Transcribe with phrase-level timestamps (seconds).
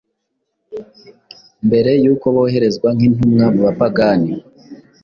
[1.67, 4.31] Mbere yuko boherezwa nk’intumwa mu bapagani,